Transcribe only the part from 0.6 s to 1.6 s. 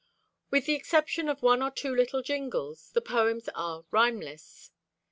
the exception of